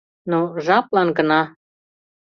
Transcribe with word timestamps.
Но 0.29 0.39
жаплан 0.65 1.07
гына. 1.17 1.41